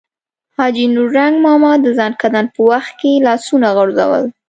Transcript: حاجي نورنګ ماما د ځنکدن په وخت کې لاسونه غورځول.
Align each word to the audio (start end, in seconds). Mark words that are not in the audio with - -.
حاجي 0.57 0.85
نورنګ 0.95 1.35
ماما 1.45 1.71
د 1.83 1.85
ځنکدن 1.99 2.45
په 2.53 2.61
وخت 2.69 2.91
کې 2.99 3.11
لاسونه 3.27 3.67
غورځول. 3.75 4.23